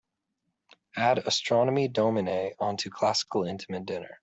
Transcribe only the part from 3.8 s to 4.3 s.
Dinner.